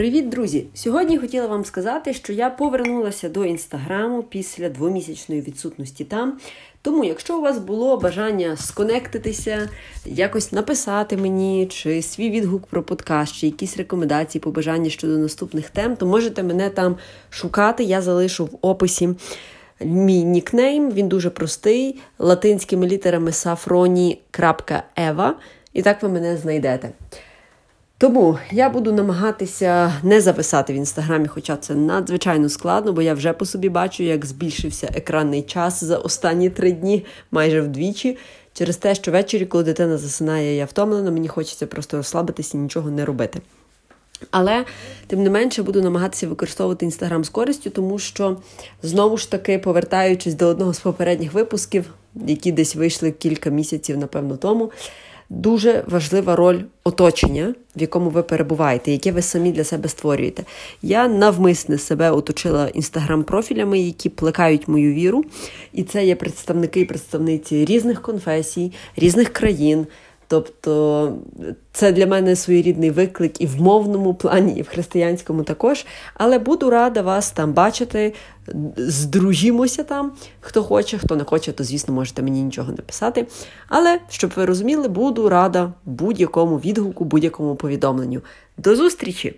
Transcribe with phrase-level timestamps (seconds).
[0.00, 0.66] Привіт, друзі!
[0.74, 6.38] Сьогодні хотіла вам сказати, що я повернулася до інстаграму після двомісячної відсутності там.
[6.82, 9.68] Тому, якщо у вас було бажання сконектитися,
[10.06, 15.96] якось написати мені, чи свій відгук про подкаст, чи якісь рекомендації, побажання щодо наступних тем,
[15.96, 16.96] то можете мене там
[17.30, 17.84] шукати.
[17.84, 19.08] Я залишу в описі
[19.80, 20.90] мій нікнейм.
[20.90, 25.30] Він дуже простий, латинськими літерами safroni.eva.
[25.72, 26.90] І так ви мене знайдете.
[28.00, 33.32] Тому я буду намагатися не записати в інстаграмі, хоча це надзвичайно складно, бо я вже
[33.32, 38.18] по собі бачу, як збільшився екранний час за останні три дні, майже вдвічі.
[38.52, 42.90] Через те, що ввечері, коли дитина засинає, я втомлена, мені хочеться просто розслабитися і нічого
[42.90, 43.40] не робити.
[44.30, 44.64] Але,
[45.06, 48.36] тим не менше, буду намагатися використовувати інстаграм з користю, тому що,
[48.82, 51.84] знову ж таки, повертаючись до одного з попередніх випусків,
[52.26, 54.70] які десь вийшли кілька місяців, напевно, тому
[55.30, 60.44] дуже важлива роль оточення, в якому ви перебуваєте, яке ви самі для себе створюєте.
[60.82, 65.24] Я навмисне себе оточила інстаграм-профілями, які плекають мою віру.
[65.72, 69.86] І це є представники і представниці різних конфесій, різних країн.
[70.30, 71.18] Тобто
[71.72, 75.86] це для мене своєрідний виклик і в мовному плані, і в християнському також.
[76.14, 78.14] Але буду рада вас там бачити.
[78.76, 83.26] Здружімося там, хто хоче, хто не хоче, то, звісно, можете мені нічого написати.
[83.68, 88.20] Але, щоб ви розуміли, буду рада будь-якому відгуку, будь-якому повідомленню.
[88.58, 89.36] До зустрічі!